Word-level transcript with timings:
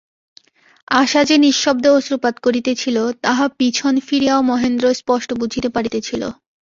আশা 0.93 1.21
যে 1.23 1.35
নিঃশব্দে 1.37 1.89
অশ্রুপাত 1.89 2.35
করিতেছিল, 2.39 2.97
তাহা 3.21 3.45
পিছন 3.59 3.93
ফিরিয়াও 4.07 4.41
মহেন্দ্র 4.41 4.85
স্পষ্ট 4.93 5.29
বুঝিতে 5.33 5.69
পারিতেছিল। 5.69 6.21